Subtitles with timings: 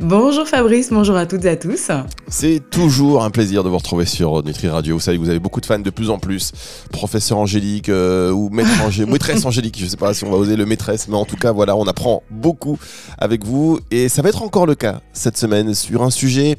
[0.00, 1.90] Bonjour Fabrice, bonjour à toutes et à tous.
[2.28, 4.94] C'est toujours un plaisir de vous retrouver sur Nutri Radio.
[4.94, 6.52] Vous savez vous avez beaucoup de fans de plus en plus.
[6.92, 8.70] Professeur Angélique euh, ou maître
[9.08, 11.36] maîtresse Angélique, je ne sais pas si on va oser le maîtresse, mais en tout
[11.36, 12.78] cas voilà, on apprend beaucoup
[13.18, 16.56] avec vous et ça va être encore le cas cette semaine sur un sujet.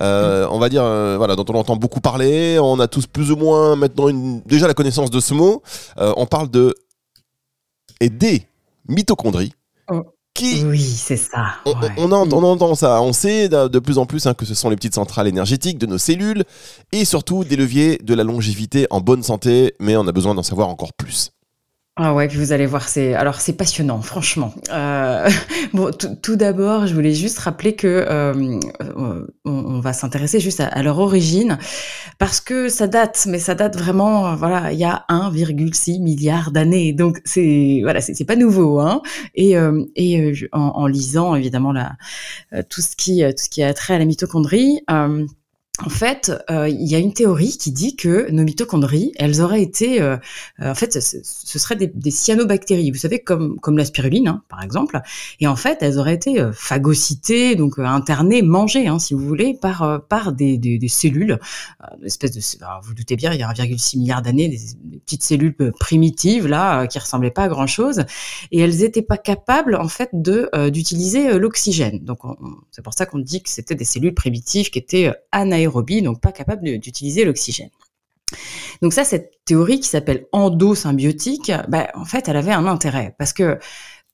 [0.00, 3.30] Euh, on va dire euh, voilà dont on entend beaucoup parler, on a tous plus
[3.30, 5.62] ou moins maintenant une, déjà la connaissance de ce mot.
[5.96, 6.74] on parle de
[8.00, 8.46] et des
[8.88, 9.52] mitochondries.
[9.90, 10.02] Oh.
[10.40, 11.56] Oui, c'est ça.
[11.96, 13.02] On, entend, ça.
[13.02, 15.86] On sait de, plus en plus hein, que ce sont les petites centrales énergétiques de
[15.86, 16.44] nos cellules
[16.90, 20.42] et surtout des leviers de la longévité en bonne santé, mais on a besoin d'en
[20.42, 21.32] savoir encore plus.
[21.96, 24.54] Ah ouais, puis vous allez voir, c'est alors c'est passionnant, franchement.
[24.70, 25.28] Euh,
[25.74, 25.90] bon,
[26.22, 28.58] tout d'abord, je voulais juste rappeler que euh,
[29.44, 31.58] on, va s'intéresser juste à, leur origine
[32.18, 36.94] parce que ça date, mais ça date vraiment, voilà, il y a 1,6 milliard d'années,
[36.94, 39.02] donc c'est voilà, c'est pas nouveau, hein.
[39.34, 41.96] Et euh, et en, lisant évidemment la
[42.70, 44.80] tout ce qui tout ce qui a trait à la mitochondrie
[45.80, 49.62] en fait, euh, il y a une théorie qui dit que nos mitochondries, elles auraient
[49.62, 50.18] été, euh,
[50.60, 51.22] euh, en fait, ce,
[51.58, 55.00] seraient des, cyanobactéries, vous savez, comme comme la spiruline, hein, par exemple.
[55.40, 60.02] Et en fait, elles auraient été phagocytées, donc internées, mangées, hein, si vous voulez, par
[60.08, 61.38] par des, des, cellules,
[61.98, 65.22] une espèce de, vous, vous doutez bien, il y a 1,6 milliard d'années, des, petites
[65.22, 68.04] cellules primitives là, qui ressemblaient pas à grand chose,
[68.50, 72.00] et elles n'étaient pas capables, en fait, de d'utiliser l'oxygène.
[72.00, 72.18] Donc,
[72.72, 75.10] c'est pour ça qu'on dit que c'était des cellules primitives qui étaient
[75.62, 77.70] anaérobes donc pas capable d'utiliser l'oxygène.
[78.80, 83.32] Donc ça, cette théorie qui s'appelle endosymbiotique, bah, en fait, elle avait un intérêt parce
[83.32, 83.58] que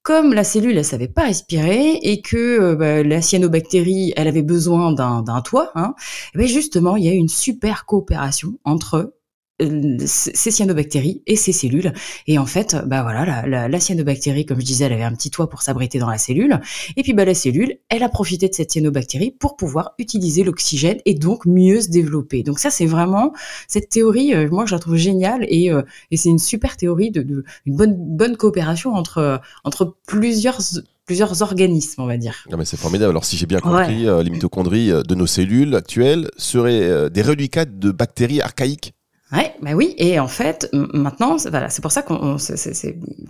[0.03, 4.43] comme la cellule, elle savait pas respirer et que euh, bah, la cyanobactérie, elle avait
[4.43, 5.95] besoin d'un toit, hein,
[6.35, 9.15] eh ben, justement, il y a une super coopération entre
[9.61, 11.93] ces cyanobactéries et ces cellules.
[12.27, 15.31] Et en fait, bah voilà, la, la, cyanobactérie, comme je disais, elle avait un petit
[15.31, 16.61] toit pour s'abriter dans la cellule.
[16.97, 20.99] Et puis bah la cellule, elle a profité de cette cyanobactérie pour pouvoir utiliser l'oxygène
[21.05, 22.43] et donc mieux se développer.
[22.43, 23.33] Donc ça, c'est vraiment
[23.67, 24.35] cette théorie.
[24.35, 27.45] Euh, moi, je la trouve géniale et, euh, et c'est une super théorie de, de,
[27.67, 30.61] une bonne bonne coopération entre entre plusieurs
[31.05, 32.45] plusieurs organismes, on va dire.
[32.51, 33.11] Non mais c'est formidable.
[33.11, 37.65] Alors si j'ai bien compris, euh, les mitochondries de nos cellules actuelles seraient des reliquats
[37.65, 38.93] de bactéries archaïques
[39.31, 42.39] Ouais, bah oui, et en fait, maintenant, voilà, c'est pour ça qu'on,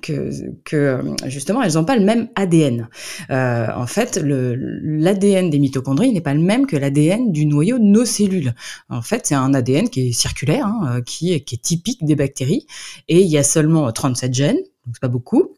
[0.01, 0.31] que,
[0.65, 2.89] que euh, justement, elles n'ont pas le même ADN.
[3.31, 7.85] Euh, en fait, l'ADN des mitochondries n'est pas le même que l'ADN du noyau de
[7.85, 8.55] nos cellules.
[8.89, 12.05] En fait, c'est un ADN qui est circulaire, hein, euh, qui, est, qui est typique
[12.05, 12.69] des bactéries,
[13.09, 15.58] et il y a seulement 37 gènes, donc c'est pas beaucoup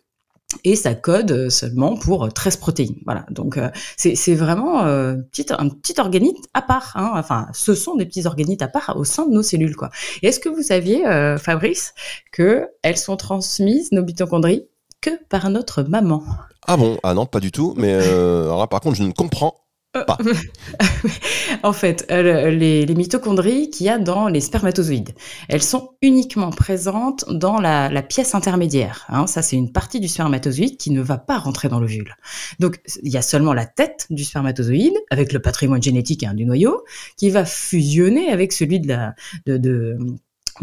[0.64, 2.96] et ça code euh, seulement pour 13 euh, protéines.
[3.04, 6.92] Voilà, donc euh, c'est vraiment un petit organite à part.
[6.94, 7.12] Hein.
[7.14, 9.76] Enfin, ce sont des petits organites à part au sein de nos cellules.
[9.76, 9.90] quoi.
[10.22, 11.02] Est-ce que vous saviez,
[11.38, 11.94] Fabrice,
[12.32, 14.66] que elles sont transmises, nos mitochondries,
[15.00, 16.22] que par notre maman?
[16.66, 16.98] Ah bon?
[17.02, 17.74] Ah non, pas du tout.
[17.76, 19.54] Mais là, par contre, je ne comprends
[19.96, 20.04] euh,
[21.64, 25.14] en fait, euh, les, mitochondries qu'il y a dans les spermatozoïdes,
[25.48, 29.04] elles sont uniquement présentes dans la, pièce intermédiaire.
[29.08, 29.26] Hein.
[29.26, 32.14] Ça, c'est une partie du spermatozoïde qui ne va pas rentrer dans l'ovule.
[32.60, 36.44] Donc, il y a seulement la tête du spermatozoïde, avec le patrimoine génétique hein, du
[36.44, 36.84] noyau,
[37.16, 39.14] qui va fusionner avec celui de la,
[39.46, 39.98] de de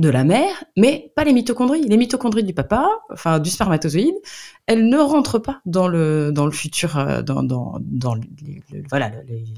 [0.09, 1.81] la mère, mais pas les mitochondries.
[1.81, 4.15] Les mitochondries du papa, enfin du spermatozoïde,
[4.67, 8.23] elles ne rentrent pas dans le dans le futur, euh, dans, dans, dans les,
[8.89, 9.11] voilà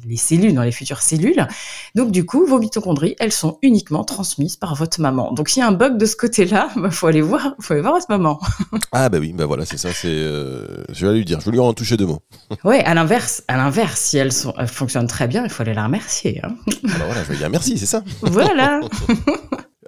[0.08, 1.48] les, cellules, dans les futures cellules.
[1.96, 5.34] Donc du coup, vos mitochondries, elles sont uniquement transmises par votre maman.
[5.34, 7.74] Donc s'il y a un bug de ce côté-là, il bah, faut aller voir, faut
[7.74, 8.40] aller voir votre maman.
[8.92, 9.90] ah bah oui, bah voilà, c'est ça.
[9.92, 12.22] C'est, euh, je vais lui dire, je vais lui en toucher deux mots.
[12.64, 15.74] ouais, à l'inverse, à l'inverse, si elles, sont, elles fonctionnent très bien, il faut aller
[15.74, 16.40] la remercier.
[16.44, 16.56] Hein.
[16.94, 18.04] Alors voilà, je vais dire merci, c'est ça.
[18.22, 18.82] voilà.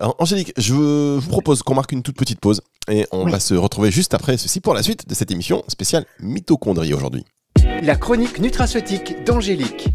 [0.01, 3.91] Angélique, je vous propose qu'on marque une toute petite pause et on va se retrouver
[3.91, 7.23] juste après ceci pour la suite de cette émission spéciale mitochondrie aujourd'hui.
[7.83, 9.89] La chronique nutraceutique d'Angélique.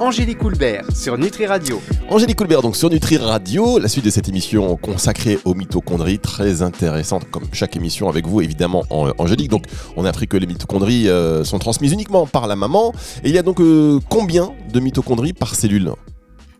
[0.00, 1.80] Angélique Coulbert sur Nutri Radio.
[2.10, 6.62] Angélique Coulbert donc sur Nutri Radio, la suite de cette émission consacrée aux mitochondries, très
[6.62, 9.50] intéressante comme chaque émission avec vous évidemment Angélique.
[9.50, 9.64] Donc
[9.96, 12.92] on a appris que les mitochondries euh, sont transmises uniquement par la maman
[13.22, 15.92] et il y a donc euh, combien de mitochondries par cellule?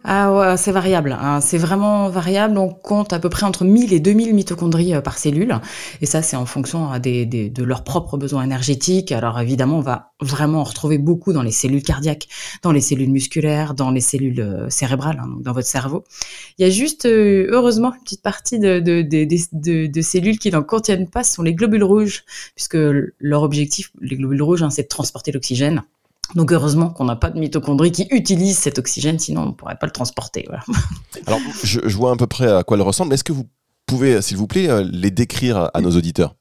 [0.06, 1.16] Ah ouais, c'est variable.
[1.18, 1.40] Hein.
[1.40, 2.58] C'est vraiment variable.
[2.58, 5.58] On compte à peu près entre 1000 et 2000 mitochondries euh, par cellule.
[6.02, 9.12] Et ça, c'est en fonction hein, des, des, de leurs propres besoins énergétiques.
[9.12, 12.28] Alors évidemment, on va vraiment en retrouver beaucoup dans les cellules cardiaques,
[12.62, 16.04] dans les cellules musculaires, dans les cellules euh, cérébrales, hein, dans votre cerveau.
[16.58, 20.50] Il y a juste, euh, heureusement, une petite partie de, de, de, de, cellules qui
[20.50, 22.24] n'en contiennent pas, ce sont les globules rouges,
[22.54, 22.76] puisque
[23.18, 25.82] leur objectif, les globules rouges, c'est de transporter l'oxygène.
[26.34, 29.76] Donc heureusement qu'on n'a pas de mitochondries qui utilisent cet oxygène, sinon on ne pourrait
[29.76, 30.48] pas le transporter.
[31.26, 33.14] Alors je, vois à peu près à quoi elle ressemble.
[33.14, 33.46] Est-ce que vous
[33.86, 36.34] pouvez, s'il vous plaît, euh, les décrire à nos auditeurs?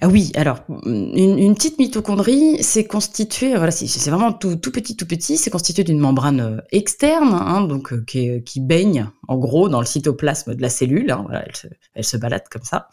[0.00, 5.36] Ah oui, alors une, petite mitochondrie, c'est constitué, voilà, c'est vraiment tout, petit, tout petit,
[5.36, 9.78] c'est constitué d'une membrane euh, externe, hein, donc euh, qui, qui, baigne en gros dans
[9.78, 11.10] le cytoplasme de la cellule.
[11.10, 12.88] Hein, voilà, elle, se, elle se balade comme ça.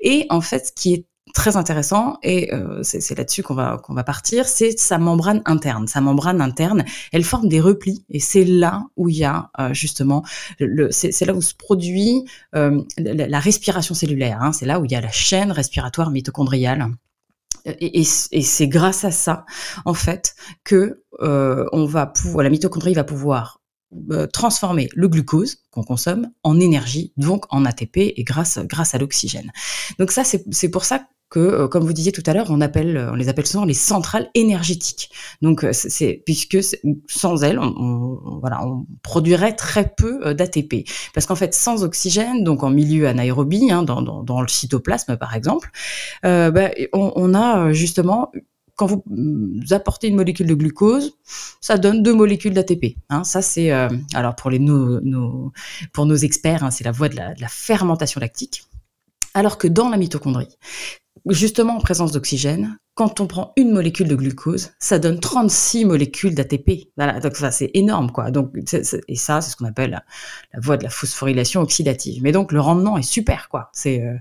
[0.00, 3.94] Et en fait, ce qui est très intéressant et euh, c'est là-dessus qu'on va qu'on
[3.94, 5.86] va partir, c'est sa membrane interne.
[5.86, 9.72] Sa membrane interne, elle forme des replis et c'est là où il y a euh,
[9.72, 10.22] justement
[10.58, 12.24] le c'est là où se produit
[12.54, 14.40] euh, la, respiration cellulaire.
[14.42, 14.52] Hein.
[14.52, 16.88] c'est là où il y a la chaîne respiratoire mitochondriale.
[17.64, 18.04] Et, et,
[18.42, 19.46] c'est grâce à ça,
[19.84, 20.34] en fait,
[20.64, 23.60] que on va la mitochondrie va pouvoir
[24.32, 29.52] transformer le glucose qu'on consomme en énergie, donc en ATP et grâce grâce à l'oxygène.
[29.98, 33.08] Donc ça c'est pour ça que, euh, comme vous disiez tout à l'heure, on appelle,
[33.10, 35.10] on les appelle souvent les centrales énergétiques.
[35.40, 36.58] Donc, euh, c'est puisque
[37.08, 42.44] sans elles, on, voilà, on produirait très peu euh, d'ATP, parce qu'en fait, sans oxygène,
[42.44, 45.70] donc en milieu anaérobie, hein, dans, dans, dans, le cytoplasme par exemple,
[46.26, 48.30] euh, bah, on, on, a justement
[48.76, 49.02] quand vous
[49.70, 51.16] apportez une molécule de glucose,
[51.60, 52.96] ça donne deux molécules d'ATP.
[53.08, 53.24] Hein.
[53.24, 55.52] Ça, c'est alors pour les nos, nos,
[55.92, 58.64] pour nos experts, hein, c'est la voie de la, de la fermentation lactique.
[59.34, 60.48] Alors que dans la mitochondrie,
[61.28, 66.34] justement en présence d'oxygène, quand on prend une molécule de glucose, ça donne 36 molécules
[66.34, 66.88] d'ATP.
[66.96, 68.30] Voilà, donc ça c'est énorme quoi.
[68.30, 70.02] Donc et ça c'est ce qu'on appelle
[70.52, 72.22] la, voie de la phosphorylation oxydative.
[72.22, 73.70] Mais donc le rendement est super quoi.
[73.72, 74.16] C'est euh,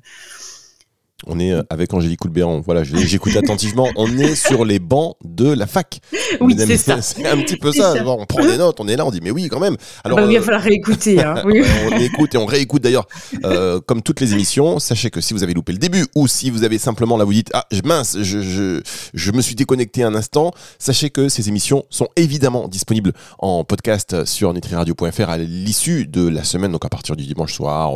[1.28, 2.62] on est euh, avec Angélique Coulbéran.
[2.62, 3.90] Voilà, j'écoute attentivement.
[3.96, 6.00] On est sur les bancs de la fac.
[6.40, 7.02] Oui, c'est ça.
[7.02, 7.94] C'est un petit peu ça.
[8.06, 9.76] on prend des notes, on est là, on dit mais oui quand même.
[10.04, 11.24] Alors, bah, il va euh, falloir réécouter.
[11.24, 11.36] Hein.
[11.46, 11.62] Oui.
[11.92, 13.08] on écoute et on réécoute d'ailleurs.
[13.44, 16.50] Euh, comme toutes les émissions, sachez que si vous avez loupé le début ou si
[16.50, 18.82] vous avez simplement là vous dites ah mince, je, je,
[19.14, 24.26] je me suis déconnecté un instant, sachez que ces émissions sont évidemment disponibles en podcast
[24.26, 27.94] sur nutriradio.fr à l'issue de la semaine, donc à partir du dimanche soir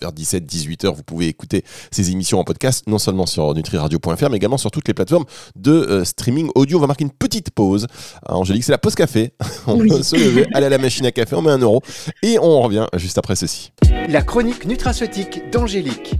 [0.00, 4.36] vers 17-18 heures, vous pouvez écouter ces émissions en podcast non seulement sur nutriradio.fr, mais
[4.36, 5.24] également sur toutes les plateformes
[5.56, 6.78] de euh, streaming audio.
[6.78, 7.86] On va marquer une petite pause.
[8.26, 9.32] Ah, Angélique, c'est la pause café.
[9.66, 11.82] on peut se lever, aller à la machine à café, on met un euro
[12.22, 13.72] et on revient juste après ceci.
[14.08, 16.14] La chronique nutraceutique d'Angélique.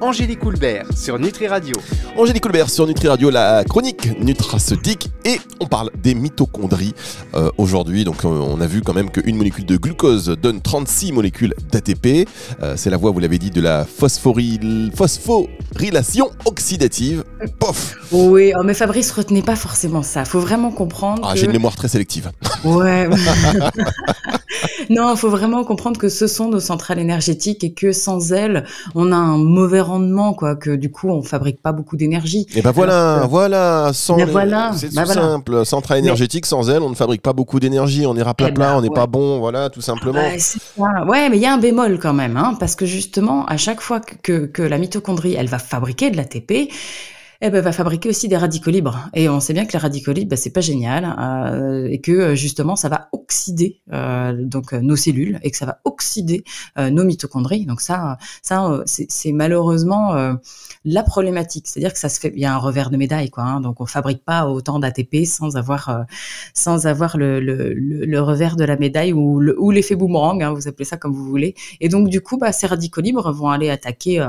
[0.00, 1.74] Angélique Coulbert sur Nutri Radio.
[2.16, 6.94] Angélique Coulbert sur Nutri Radio, la chronique nutraceutique et on parle des mitochondries
[7.34, 8.04] euh, aujourd'hui.
[8.04, 12.28] Donc euh, on a vu quand même qu'une molécule de glucose donne 36 molécules d'ATP.
[12.62, 17.24] Euh, c'est la voie, vous l'avez dit, de la phosphorylation oxydative.
[17.58, 20.24] Pof Oui, oh, mais Fabrice, retenez pas forcément ça.
[20.24, 21.26] Faut vraiment comprendre.
[21.28, 22.30] Ah, j'ai une mémoire très sélective.
[22.64, 23.08] Ouais.
[24.90, 28.64] non, il faut vraiment comprendre que ce sont nos centrales énergétiques et que sans elles,
[28.94, 30.56] on a un mauvais rendement, quoi.
[30.56, 32.46] Que du coup, on fabrique pas beaucoup d'énergie.
[32.54, 35.64] Et ben voilà, voilà, sans ben voilà, c'est tout simple.
[35.64, 38.06] Centrale énergétique, sans elles, on ne fabrique pas beaucoup d'énergie.
[38.06, 40.20] On ira plat eh plat, ben on n'est pas bon, voilà, tout simplement.
[40.76, 43.80] Ouais, mais il y a un bémol quand même, hein, parce que justement, à chaque
[43.80, 46.70] fois que, que la mitochondrie, elle va fabriquer de l'ATP,
[47.40, 49.08] eh ben, va fabriquer aussi des radicaux libres.
[49.14, 52.34] Et on sait bien que les radicaux libres, ben, c'est pas génial euh, et que
[52.34, 56.42] justement ça va oxyder euh, donc nos cellules et que ça va oxyder
[56.78, 57.64] euh, nos mitochondries.
[57.64, 60.36] Donc ça, ça c'est malheureusement
[60.84, 61.68] la problématique.
[61.68, 63.44] C'est-à-dire que ça se fait, il y a un revers de médaille quoi.
[63.44, 66.06] Hein, donc on fabrique pas autant d'ATP sans avoir
[66.54, 70.84] sans avoir le, le, le, revers de la médaille ou l'effet boomerang, hein, vous appelez
[70.84, 71.54] ça comme vous voulez.
[71.80, 74.26] Et donc du coup, bah, ces radicaux libres vont aller attaquer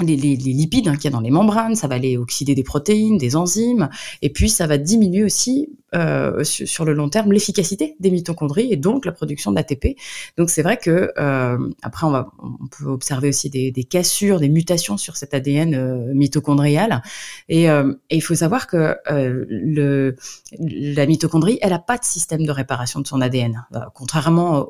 [0.00, 3.18] les, lipides hein, qu'il y a dans les membranes, ça va aller oxyder des protéines,
[3.18, 3.88] des enzymes,
[4.22, 8.76] et puis ça va diminuer aussi euh, sur, le long terme l'efficacité des mitochondries et
[8.76, 9.96] donc la production d'ATP.
[10.36, 15.16] Donc c'est vrai que euh, après on, peut observer aussi des, cassures, des mutations sur
[15.16, 17.02] cet ADN euh, mitochondrial,
[17.48, 17.68] et,
[18.10, 23.20] il faut savoir que la mitochondrie, elle a pas de système de réparation de son
[23.20, 23.64] ADN,
[23.94, 24.68] contrairement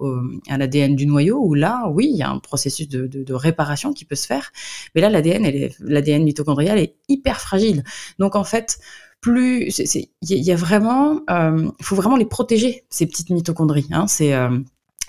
[0.49, 3.93] à l'ADN du noyau où là, oui, il y a un processus de, de réparation
[3.93, 4.53] qui peut se faire,
[4.95, 7.85] mais là l'ADN, l'ADN mitochondrial est hyper fragile.
[8.19, 8.79] Donc en fait,
[9.21, 13.89] plus, il y, a vraiment, euh, faut vraiment les protéger ces petites mitochondries.
[13.91, 14.59] Hein, c'est euh,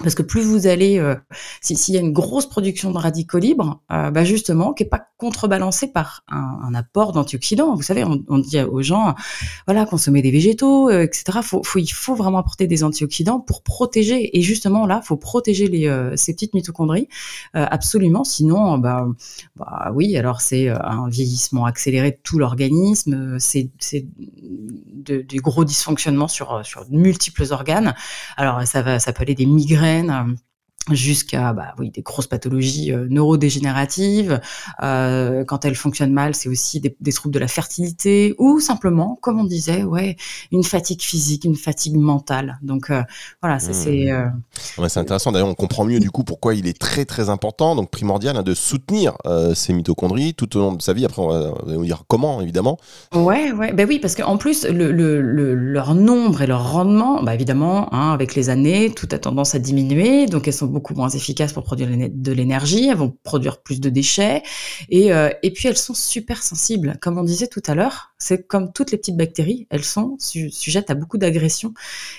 [0.02, 1.16] Parce que plus vous allez, euh,
[1.62, 5.08] s'il y a une grosse production de radicaux libres, euh, bah justement, qui est pas
[5.18, 7.76] contrebalancée par un, apport d'antioxydants.
[7.76, 9.16] Vous savez, on, dit aux gens,
[9.68, 11.40] voilà, consommer des végétaux, euh, etc.
[11.76, 14.38] Il faut vraiment apporter des antioxydants pour protéger.
[14.38, 15.66] Et justement, là, faut protéger
[16.16, 17.10] ces petites mitochondries,
[17.54, 18.24] absolument.
[18.24, 19.08] Sinon, bah,
[19.58, 26.66] bah, oui, alors c'est un vieillissement accéléré de tout l'organisme, c'est des gros dysfonctionnements sur,
[26.66, 27.96] sur multiples organes.
[28.38, 30.36] Alors, ça va, ça peut aller des migraines euh,
[30.96, 34.40] jusqu'à bah, oui, des grosses pathologies euh, neurodégénératives.
[34.84, 39.18] Euh, quand elles fonctionnent mal, c'est aussi des, des, troubles de la fertilité ou simplement,
[39.22, 40.16] comme on disait, ouais,
[40.52, 42.60] une fatigue physique, une fatigue mentale.
[42.62, 43.04] Donc euh,
[43.42, 44.12] voilà, ça c'est.
[44.12, 44.26] Euh...
[44.78, 45.32] Ouais, c'est intéressant.
[45.32, 48.44] D'ailleurs, on comprend mieux du coup pourquoi il est très très important, donc primordial, hein,
[48.44, 49.14] de soutenir
[49.54, 51.06] ces mitochondries tout au long de sa vie.
[51.06, 52.78] Après, on va, on va dire comment, évidemment.
[53.14, 57.24] Ouais, ouais, ben oui, parce qu'en plus, le, le, le, leur nombre et leur rendement,
[57.24, 60.79] bah évidemment, hein, avec les années, tout a tendance à diminuer, donc elles sont beaucoup
[60.96, 64.44] moins efficaces pour produire de l'énergie, elles vont produire plus de déchets,
[64.90, 66.98] et, euh, et puis elles sont super sensibles.
[67.02, 70.52] Comme on disait tout à l'heure, c'est comme toutes les petites bactéries, elles sont su
[70.52, 71.74] sujettes à beaucoup d'agressions,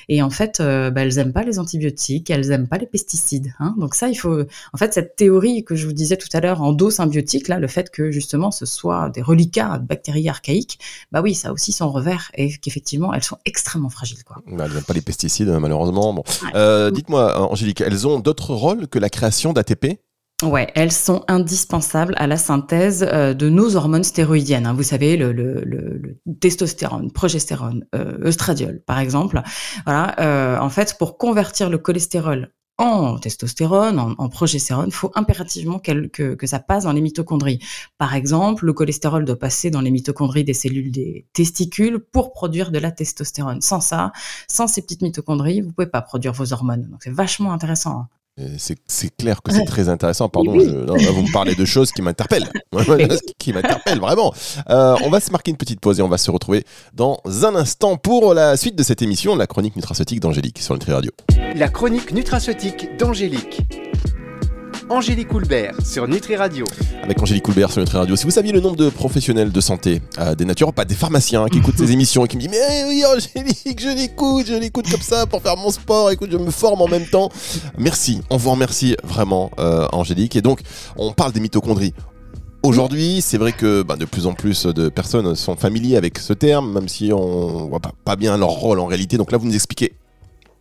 [0.08, 3.52] et en fait, euh, bah, elles aiment pas les antibiotiques, elles aiment pas les pesticides.
[3.58, 3.74] Hein.
[3.78, 4.40] Donc ça, il faut,
[4.72, 7.90] en fait, cette théorie que je vous disais tout à l'heure, endosymbiotique, là, le fait
[7.90, 10.78] que justement ce soit des reliquats de bactéries archaïques,
[11.12, 14.24] bah oui, ça a aussi son revers, et qu'effectivement, elles sont extrêmement fragiles.
[14.24, 14.42] Quoi.
[14.46, 16.14] Bah, elles n'aiment pas les pesticides, malheureusement.
[16.14, 16.24] Bon.
[16.54, 20.00] Euh, Dites-moi, Angélique, elles ont d'autres rôle que la création d'ATP
[20.42, 24.66] Ouais, elles sont indispensables à la synthèse euh, de nos hormones stéroïdiennes.
[24.66, 24.72] Hein.
[24.72, 29.42] Vous savez, le, le, le, le testostérone, progestérone, euh, œstradiol, par exemple.
[29.84, 30.18] Voilà.
[30.20, 36.06] Euh, en fait, pour convertir le cholestérol en testostérone, en, en progestérone, faut impérativement que,
[36.06, 37.58] que, que, ça passe dans les mitochondries.
[37.98, 42.70] Par exemple, le cholestérol doit passer dans les mitochondries des cellules des testicules pour produire
[42.70, 43.60] de la testostérone.
[43.60, 44.12] Sans ça,
[44.48, 46.88] sans ces petites mitochondries, vous pouvez pas produire vos hormones.
[46.90, 48.06] Donc c'est vachement intéressant.
[48.40, 48.74] Hein.
[48.86, 50.28] C'est clair que c'est très intéressant.
[50.28, 52.50] Pardon, je, non, vous me parlez de choses qui m'interpellent.
[53.38, 54.32] qui m'interpellent vraiment.
[54.68, 57.54] Euh, on va se marquer une petite pause et on va se retrouver dans un
[57.54, 61.10] instant pour la suite de cette émission, la chronique nutraceutique d'Angélique sur Nutri Radio.
[61.54, 63.62] La chronique nutraceutique d'Angélique.
[64.90, 66.64] Angélique Coulbert sur Nutri Radio.
[67.04, 68.16] Avec Angélique Coulbert sur Nutri Radio.
[68.16, 71.58] Si vous saviez le nombre de professionnels de santé, euh, des naturopathes, des pharmaciens qui
[71.58, 75.00] écoutent ces émissions et qui me disent Mais oui, Angélique, je l'écoute, je l'écoute comme
[75.00, 77.28] ça pour faire mon sport, écoute, je me forme en même temps.
[77.78, 80.34] Merci, on vous remercie vraiment, euh, Angélique.
[80.34, 80.58] Et donc,
[80.96, 81.94] on parle des mitochondries.
[82.64, 86.32] Aujourd'hui, c'est vrai que bah, de plus en plus de personnes sont familiers avec ce
[86.32, 89.18] terme, même si on voit pas, pas bien leur rôle en réalité.
[89.18, 89.92] Donc là, vous nous expliquez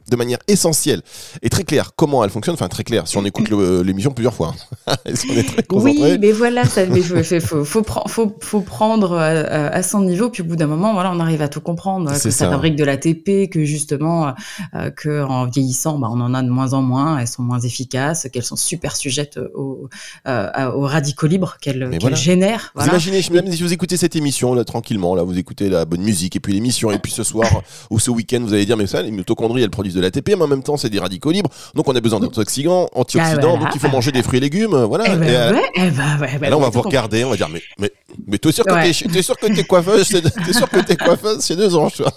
[0.10, 1.02] de manière essentielle
[1.42, 2.54] et très claire comment elle fonctionne.
[2.54, 4.54] Enfin, très claire, si on écoute l'émission plusieurs fois.
[5.14, 9.28] si on est très oui, mais voilà, il faut, faut, faut, faut, faut, prendre à,
[9.28, 12.12] à, son niveau, puis au bout d'un moment, voilà, on arrive à tout comprendre.
[12.12, 14.34] Que ça, ça fabrique de l'ATP, que justement,
[14.74, 17.60] euh, que en vieillissant, bah, on en a de moins en moins, elles sont moins
[17.60, 19.90] efficaces, qu'elles sont super sujettes aux,
[20.28, 22.16] euh, aux radicaux libres qu'elles qu voilà.
[22.16, 22.72] génèrent.
[22.76, 26.02] Vous imaginez, même si vous écoutez cette émission, là, tranquillement, là, vous écoutez la bonne
[26.02, 27.50] musique, et puis l'émission, et puis ce soir
[27.90, 30.44] ou ce week-end, vous allez dire, mais ça, les mitochondries, elles produisent de l'ATP, mais
[30.44, 31.50] en même temps, c'est des radicaux libres.
[31.76, 33.36] Donc, on a besoin d'antioxydants, antioxydants.
[33.36, 33.66] Ah, voilà.
[33.66, 34.76] Donc, il faut manger des fruits et légumes.
[34.86, 35.06] Voilà.
[35.08, 37.38] Eh ben, et, ouais, eh ben, ouais, et là, on va vous regarder, on va
[37.38, 37.92] dire, mais, mais,
[38.28, 41.56] mais t'es sûr que t'es, sûr que t'es coiffeuse, t'es sûr que t'es coiffeuse chez
[41.56, 42.04] deux anges.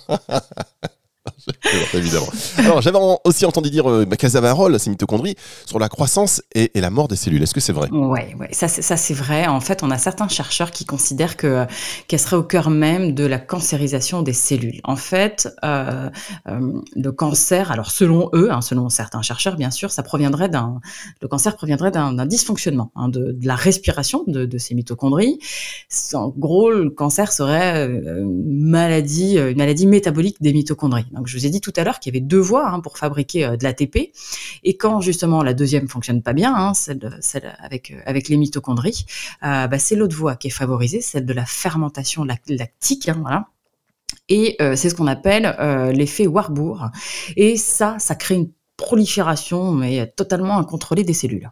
[2.59, 6.91] Alors, j'avais aussi entendu dire euh, bah, rôle, ces mitochondries, sur la croissance et, la
[6.91, 7.43] mort des cellules.
[7.43, 7.89] Est-ce que c'est vrai?
[7.91, 9.47] Ouais, ouais, ça, c'est vrai.
[9.47, 11.67] En fait, on a certains chercheurs qui considèrent que
[12.09, 14.81] qu'elles seraient au cœur même de la cancérisation des cellules.
[14.85, 16.11] En fait, euh,
[16.49, 20.81] euh, le cancer, alors selon eux, hein, selon certains chercheurs, bien sûr, ça proviendrait d'un,
[21.21, 25.39] le cancer proviendrait d'un dysfonctionnement hein, de, la respiration de, ces mitochondries.
[26.15, 31.07] En gros, le cancer serait une maladie, une maladie métabolique des mitochondries.
[31.33, 33.47] Je vous ai dit tout à l'heure qu'il y avait deux voies hein, pour fabriquer
[33.47, 34.13] euh, de l'ATP.
[34.65, 37.63] Et quand justement la deuxième fonctionne pas bien, hein, celle, euh,
[38.05, 39.07] avec les mitochondries,
[39.43, 43.09] euh, bah, c'est l'autre voie qui est favorisée, celle de la fermentation lactique.
[43.09, 43.47] Hein.
[44.29, 45.57] Et c'est ce qu'on appelle
[45.95, 46.91] l'effet Warburg.
[47.37, 48.51] Et ça, ça crée une
[48.83, 51.51] prolifération, mais totalement incontrôlée des cellules.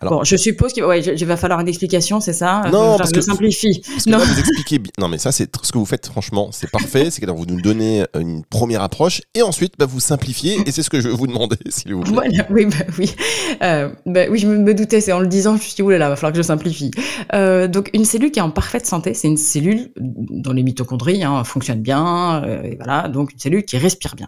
[0.00, 2.62] Alors, bon, je suppose qu'il ouais, va falloir une explication, c'est ça?
[2.72, 3.82] Non, je, parce je que simplifie.
[3.86, 4.18] Parce que non.
[4.18, 4.92] Là, vous expliquez bien.
[4.98, 6.06] Non, mais ça, c'est ce que vous faites.
[6.06, 7.10] Franchement, c'est parfait.
[7.10, 10.58] C'est que vous nous donnez une première approche et ensuite, bah, vous simplifiez.
[10.66, 12.12] Et c'est ce que je vais vous demander, s'il vous plaît.
[12.12, 12.46] Voilà.
[12.50, 13.14] Oui, bah, oui.
[13.62, 15.00] Euh, bah, oui, je me doutais.
[15.00, 16.90] C'est en le disant, je me suis dit, oulala, va falloir que je simplifie.
[17.34, 21.22] Euh, donc, une cellule qui est en parfaite santé, c'est une cellule dont les mitochondries
[21.22, 22.42] hein, fonctionnent bien.
[22.44, 23.08] Euh, et voilà.
[23.08, 24.26] Donc, une cellule qui respire bien.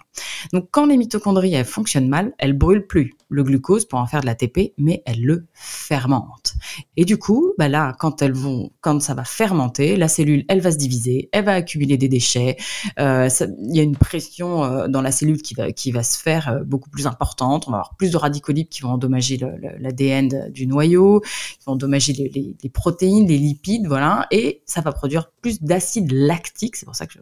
[0.53, 4.21] Donc, quand les mitochondries elles fonctionnent mal, elle brûle plus le glucose pour en faire
[4.21, 6.53] de l'ATP, mais elle le fermente.
[6.99, 10.61] Et du coup, bah là, quand elles vont, quand ça va fermenter, la cellule, elle
[10.61, 12.57] va se diviser, elle va accumuler des déchets.
[13.01, 16.21] Euh, il y a une pression euh, dans la cellule qui va, qui va se
[16.21, 17.65] faire euh, beaucoup plus importante.
[17.67, 19.41] On va avoir plus de radicaux libres qui vont endommager
[19.79, 25.31] l'ADN du noyau, qui vont endommager les, protéines, les lipides, voilà, et ça va produire
[25.41, 26.77] plus d'acide lactique.
[26.77, 27.19] C'est pour ça que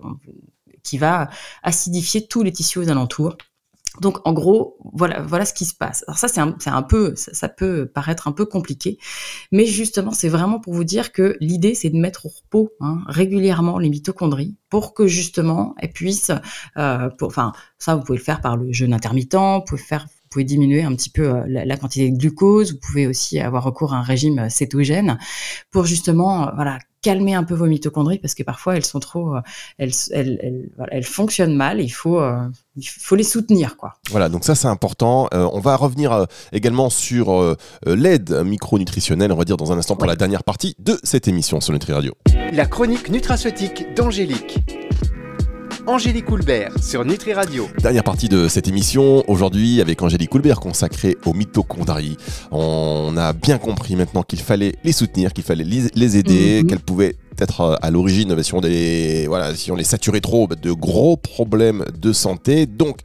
[0.82, 1.30] qui va
[1.62, 3.36] acidifier tous les tissus aux alentours
[4.00, 6.04] donc en gros, voilà, voilà ce qui se passe.
[6.06, 8.98] Alors ça, c'est un, peu, ça, peut paraître un peu compliqué,
[9.50, 13.02] mais justement, c'est vraiment pour vous dire que l'idée, c'est de mettre au repos hein,
[13.06, 16.32] régulièrement les mitochondries pour que justement elles puissent,
[16.78, 20.44] euh, enfin, ça, vous pouvez le faire par le jeûne intermittent, vous pouvez faire pouvez
[20.44, 22.72] diminuer un petit peu euh, la, quantité de glucose.
[22.72, 25.18] Vous pouvez aussi avoir recours à un régime euh, cétogène
[25.70, 29.34] pour justement, voilà, calmer un peu vos mitochondries parce que parfois elles sont trop,
[29.78, 31.80] elles, elles, elles, fonctionnent mal.
[31.80, 32.20] Il faut,
[32.76, 33.94] il faut les soutenir, quoi.
[34.10, 35.28] Voilà, donc ça c'est important.
[35.32, 40.14] on va revenir également sur l'aide micronutritionnelle, on va dire dans un instant pour la
[40.14, 42.14] dernière partie de cette émission sur Nutri Radio.
[42.52, 44.60] La chronique nutraceutique d'Angélique.
[45.86, 47.68] Angélique Coulbert sur Nutri Radio.
[47.78, 52.16] Dernière partie de cette émission aujourd'hui avec Angélique Coulbert consacrée aux mitochondries.
[52.52, 56.68] On a bien compris maintenant qu'il fallait les soutenir, qu'il fallait les aider, mhm.
[56.68, 60.72] qu'elles pouvaient être à l'origine, si on les, voilà, si on les saturait trop, de
[60.72, 62.66] gros problèmes de santé.
[62.66, 62.98] Donc,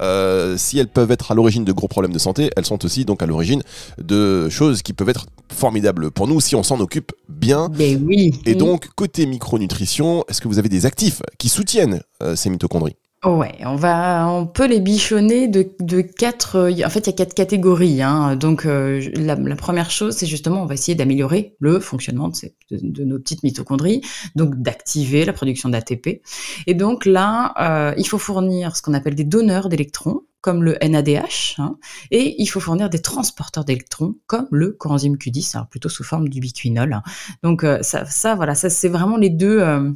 [0.00, 3.04] euh, si elles peuvent être à l'origine de gros problèmes de santé, elles sont aussi
[3.04, 3.62] donc à l'origine
[3.98, 7.68] de choses qui peuvent être formidables pour nous si on s'en occupe bien.
[7.76, 8.40] Mais oui.
[8.46, 12.96] Et donc, côté micronutrition, est-ce que vous avez des actifs qui soutiennent euh, ces mitochondries?
[13.24, 16.70] Ouais, on va, on peut les bichonner de, de quatre.
[16.84, 18.02] En fait, il y a quatre catégories.
[18.02, 18.36] Hein.
[18.36, 22.30] Donc, euh, la, première chose, c'est justement, on va essayer d'améliorer le fonctionnement
[22.70, 24.02] de, nos petites mitochondries,
[24.36, 26.20] donc d'activer la production d'ATP.
[26.66, 30.76] Et donc là, euh, il faut fournir ce qu'on appelle des donneurs d'électrons, comme le
[30.82, 31.78] NADH, hein,
[32.10, 36.28] et il faut fournir des transporteurs d'électrons, comme le coenzyme Q10, alors plutôt sous forme
[36.28, 37.00] d'ubiquinol.
[37.42, 39.60] Donc euh, ça, ça, voilà, ça c'est vraiment les deux.
[39.60, 39.90] Euh,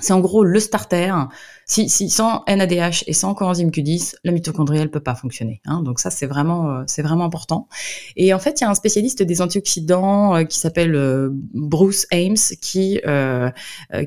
[0.00, 1.12] c'est en gros le starter
[1.66, 5.60] si, sans NADH et sans coenzyme Q10, la mitochondrie elle peut pas fonctionner.
[5.64, 5.82] Hein.
[5.82, 7.68] Donc ça c'est vraiment euh, c'est vraiment important.
[8.16, 12.06] Et en fait il y a un spécialiste des antioxydants euh, qui s'appelle euh, Bruce
[12.12, 13.00] Ames qui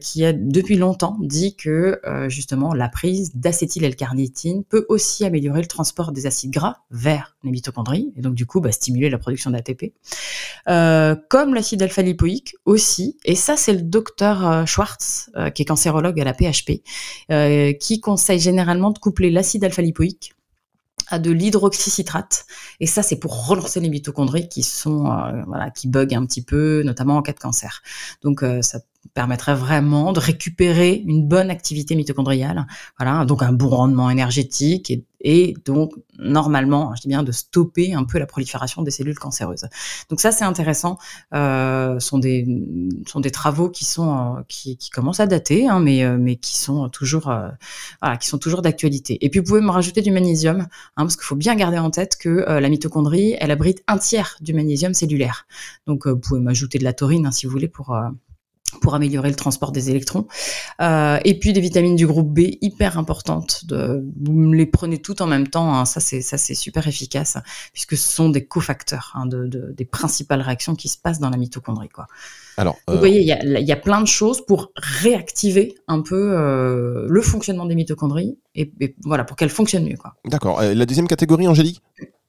[0.02, 6.12] qui a depuis longtemps dit que justement la prise d'acétyl-L-carnitine peut aussi améliorer le transport
[6.12, 9.94] des acides gras vers les mitochondries et donc du coup bah, stimuler la production d'ATP.
[10.66, 13.18] comme l'acide alpha-lipoïque aussi.
[13.26, 16.82] Et ça c'est le docteur Schwartz qui est cancérologue à la PHP.
[17.48, 20.34] Euh, qui conseille généralement de coupler l'acide alpha-lipoïque
[21.08, 22.46] à de l'hydroxycitrate.
[22.82, 26.44] Et ça, c'est pour relancer les mitochondries qui sont, euh, voilà, qui bug un petit
[26.44, 27.82] peu, notamment en cas de cancer.
[28.22, 28.80] Donc, euh, ça
[29.14, 35.06] permettrait vraiment de récupérer une bonne activité mitochondriale, voilà, donc un bon rendement énergétique et,
[35.22, 39.68] et donc normalement, je dis bien, de stopper un peu la prolifération des cellules cancéreuses.
[40.10, 40.98] Donc ça, c'est intéressant.
[41.34, 42.46] Euh, sont des
[43.08, 46.36] sont des travaux qui sont euh, qui, qui, commencent à dater, hein, mais euh, mais
[46.36, 47.50] qui sont toujours euh,
[48.02, 49.24] voilà, qui sont toujours d'actualité.
[49.26, 51.90] Et puis vous pouvez me rajouter du magnésium, hein, parce qu'il faut bien garder en
[51.92, 55.48] tête que la mitochondrie, elle abrite un tiers du magnésium cellulaire.
[55.86, 57.98] Donc vous pouvez m'ajouter de la taurine hein, si vous voulez pour
[58.80, 60.28] pour améliorer le transport des électrons.
[60.82, 63.66] Euh, et puis des vitamines du groupe B hyper importantes.
[63.66, 65.74] De, vous les prenez toutes en même temps.
[65.76, 67.38] Hein, ça c'est ça c'est super efficace
[67.74, 71.30] puisque ce sont des cofacteurs hein, de, de, des principales réactions qui se passent dans
[71.30, 71.90] la mitochondrie.
[71.90, 72.08] Quoi.
[72.58, 76.02] Alors, Vous euh, voyez, il y a, y a, plein de choses pour réactiver un
[76.02, 79.98] peu euh, le fonctionnement des mitochondries et, et voilà pour qu'elles fonctionnent mieux.
[79.98, 80.16] Quoi.
[80.26, 80.62] D'accord.
[80.62, 81.82] La deuxième catégorie, Angélique?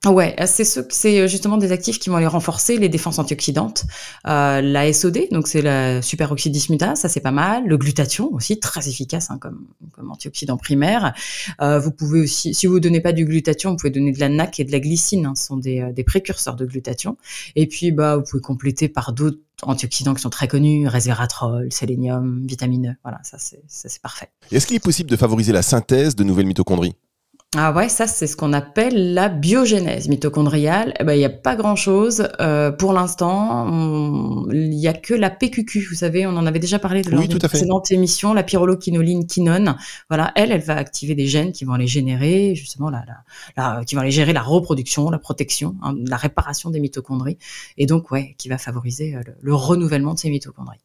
[0.07, 3.19] Ouais, euh, c'est ce, c'est euh, justement des actifs qui vont aller renforcer les défenses
[3.19, 3.85] antioxydantes.
[4.29, 7.67] Euh, la SOD, donc c'est la superoxydismutase, ça c'est pas mal.
[7.67, 11.15] Le glutathion aussi très efficace hein, comme, comme antioxydant primaire.
[11.61, 14.29] Euh, vous pouvez aussi, si vous donnez pas du glutathion, vous pouvez donner de la
[14.29, 15.27] NAC et de la glycine.
[15.27, 17.17] Hein, ce sont des, euh, des précurseurs de glutathion.
[17.57, 22.47] Et puis bah vous pouvez compléter par d'autres antioxydants qui sont très connus, resveratrol, sélénium,
[22.47, 22.95] vitamine E.
[23.03, 24.29] Voilà, ça c'est, ça c'est parfait.
[24.53, 26.95] Est-ce qu'il est possible de favoriser la synthèse de nouvelles mitochondries?
[27.57, 30.93] Ah ouais, ça c'est ce qu'on appelle la biogénèse mitochondriale.
[31.01, 34.47] Eh ben il y a pas grand chose euh, pour l'instant.
[34.53, 35.87] Il y a que la PQQ.
[35.89, 39.79] Vous savez, on en avait déjà parlé de oui, d'une précédente émission, la pyrroloquinoline quinone.
[40.11, 43.03] Voilà, elle, elle va activer des gènes qui vont aller générer justement la,
[43.57, 47.39] la, qui vont aller gérer la reproduction, la protection, hein, la réparation des mitochondries,
[47.79, 50.81] et donc ouais, qui va favoriser euh, le renouvellement de ces mitochondries.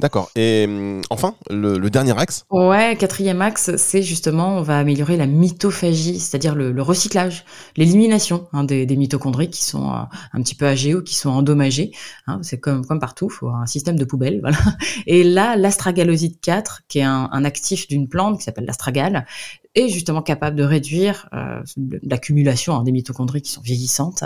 [0.00, 0.30] D'accord.
[0.34, 5.26] Et hum, enfin, le, dernier axe Ouais, quatrième axe, c'est justement, on va améliorer la
[5.26, 7.44] mitophagie, c'est-à-dire le, recyclage,
[7.76, 9.98] l'élimination hein, des, mitochondries qui sont euh,
[10.32, 11.92] un petit peu âgées ou qui sont endommagées.
[12.26, 14.40] Hein, c'est comme, comme partout, il faut un système de poubelle.
[14.50, 14.58] Voilà.
[15.06, 19.26] Et là, l'astragaloside 4, qui est un, actif d'une plante qui s'appelle l'astragale,
[19.74, 21.62] est justement capable de réduire euh,
[22.02, 24.24] l'accumulation hein, des mitochondries qui sont vieillissantes.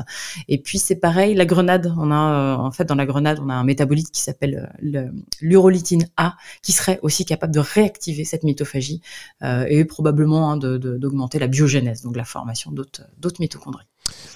[0.49, 3.49] Et puis c'est pareil, la grenade, on a euh, en fait dans la grenade, on
[3.51, 4.73] a un métabolite qui s'appelle
[5.41, 9.01] l'urolitine A, qui serait aussi capable de réactiver cette mitophagie
[9.43, 13.87] et probablement hein, d'augmenter la biogénèse, donc la formation d'autres mitochondries.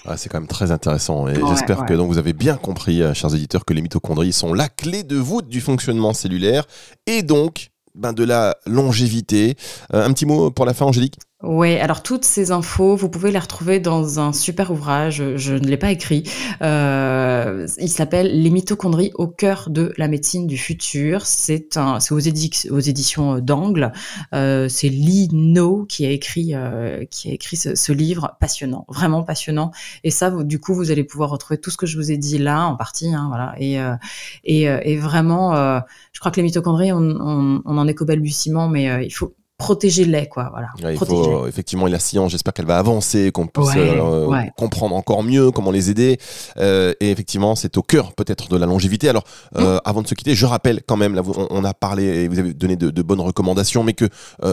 [0.05, 3.33] Ah, c'est quand même très intéressant et j'espère que donc vous avez bien compris, chers
[3.33, 6.65] éditeurs, que les mitochondries sont la clé de voûte du fonctionnement cellulaire
[7.07, 9.55] et donc ben, de la longévité.
[9.93, 11.19] Euh, un petit mot pour la fin, Angélique?
[11.41, 15.67] Oui, alors toutes ces infos, vous pouvez les retrouver dans un super ouvrage, je ne
[15.67, 16.23] l'ai pas écrit.
[16.61, 21.25] Euh, il s'appelle Les mitochondries au cœur de la médecine du futur.
[21.25, 21.77] C'est
[22.11, 23.93] aux, aux éditions d'Angle.
[24.33, 29.71] Euh, c'est Lino qui a écrit, euh, qui a écrit ce, livre passionnant, vraiment passionnant.
[30.03, 32.37] Et ça, du coup, vous allez pouvoir retrouver tout ce que je vous ai dit
[32.37, 33.55] là, en partie, hein, voilà.
[33.57, 33.95] Et, euh,
[34.43, 35.79] et, euh, et, vraiment, euh,
[36.11, 39.33] je crois que les mitochondries, on, on, on en est qu'au balbutiement, mais il faut
[39.59, 40.69] protégez-les quoi voilà.
[40.93, 45.51] Il faut, effectivement la science j'espère qu'elle va avancer qu'on puisse euh, comprendre encore mieux
[45.51, 46.17] comment les aider.
[46.57, 49.09] Euh, et effectivement c'est au cœur peut-être de la longévité.
[49.09, 49.25] Alors
[49.57, 49.81] euh, mm.
[49.83, 52.53] avant de se quitter je rappelle quand même là on, a parlé et vous avez
[52.53, 54.05] donné de, bonnes recommandations mais que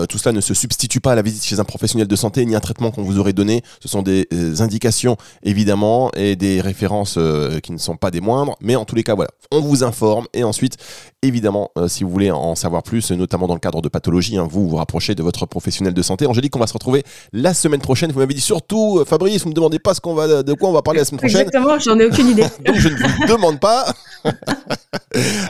[0.06, 2.56] tout cela ne se substitue pas à la visite chez un professionnel de santé ni
[2.56, 3.62] un traitement qu'on vous aurait donné.
[3.80, 4.26] Ce sont des
[4.60, 7.16] indications évidemment et des références
[7.62, 8.56] qui ne sont pas des moindres.
[8.60, 10.78] Mais en tous les cas voilà on vous informe et ensuite
[11.26, 14.68] évidemment si vous voulez en savoir plus notamment dans le cadre de pathologie hein, vous
[14.68, 16.26] vous rapprochez de votre professionnel de santé.
[16.26, 18.12] Angélique, on va se retrouver la semaine prochaine.
[18.12, 20.52] Vous m'avez dit surtout, euh, Fabrice, vous ne me demandez pas ce qu'on va, de
[20.52, 21.42] quoi on va parler la semaine prochaine.
[21.42, 22.46] Exactement, j'en ai aucune idée.
[22.64, 23.92] Donc je ne vous demande pas.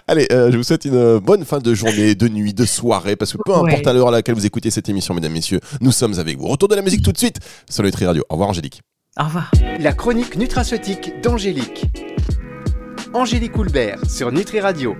[0.08, 3.32] Allez, euh, je vous souhaite une bonne fin de journée, de nuit, de soirée, parce
[3.32, 6.18] que peu importe à l'heure à laquelle vous écoutez cette émission, mesdames, messieurs, nous sommes
[6.18, 6.46] avec vous.
[6.46, 7.38] Retour de la musique tout de suite
[7.70, 8.24] sur le Tri Radio.
[8.28, 8.82] Au revoir, Angélique.
[9.18, 9.50] Au revoir.
[9.80, 11.86] La chronique nutraceutique d'Angélique.
[13.14, 14.94] Angélique Houlbert sur Nutri Radio.